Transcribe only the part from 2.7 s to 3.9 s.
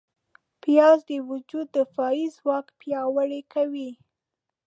پیاوړی کوي